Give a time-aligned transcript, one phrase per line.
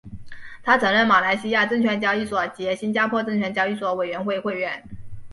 [0.63, 4.81] 他曾任马来西亚证券交易所及新加坡证券交易所委员会会员。